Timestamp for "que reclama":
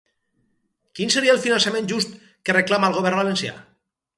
2.49-2.91